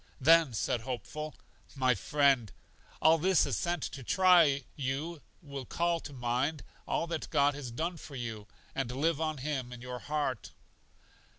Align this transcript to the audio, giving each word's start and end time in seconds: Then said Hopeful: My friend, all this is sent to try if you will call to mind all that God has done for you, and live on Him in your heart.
Then 0.19 0.55
said 0.55 0.81
Hopeful: 0.81 1.35
My 1.75 1.93
friend, 1.93 2.51
all 3.03 3.19
this 3.19 3.45
is 3.45 3.55
sent 3.55 3.83
to 3.83 4.01
try 4.01 4.43
if 4.45 4.63
you 4.75 5.21
will 5.43 5.63
call 5.65 5.99
to 5.99 6.11
mind 6.11 6.63
all 6.87 7.05
that 7.05 7.29
God 7.29 7.53
has 7.53 7.69
done 7.69 7.97
for 7.97 8.15
you, 8.15 8.47
and 8.73 8.89
live 8.91 9.21
on 9.21 9.37
Him 9.37 9.71
in 9.71 9.79
your 9.79 9.99
heart. 9.99 10.53